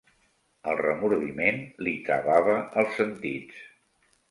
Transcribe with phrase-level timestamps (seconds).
[0.71, 3.63] El remordiment li travava els sentits.